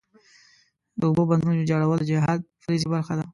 د 0.99 1.01
اوبو 1.09 1.23
بندونو 1.29 1.53
ویجاړول 1.59 1.97
د 2.01 2.05
جهاد 2.11 2.39
فریضې 2.63 2.87
برخه 2.93 3.13
ده. 3.19 3.25